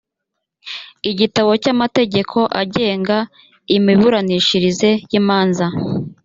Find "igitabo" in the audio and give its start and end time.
1.09-1.51